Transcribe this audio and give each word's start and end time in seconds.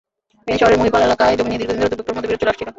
ফেনী 0.45 0.57
শহরের 0.61 0.79
মহিপাল 0.81 1.01
এলাকায় 1.07 1.35
জমি 1.39 1.49
নিয়ে 1.49 1.59
দীর্ঘদিন 1.61 1.81
থেকে 1.85 1.97
দুপক্ষের 1.97 2.15
মধ্যে 2.15 2.29
বিরোধ 2.29 2.41
চলে 2.41 2.51
আসছিল। 2.53 2.67